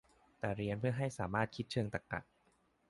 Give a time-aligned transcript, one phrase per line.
[0.39, 2.19] แต่เรียนเพื่อให้สามารถคิดเชิงตรรกะ